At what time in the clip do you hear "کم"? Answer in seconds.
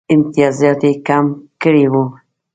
1.07-1.25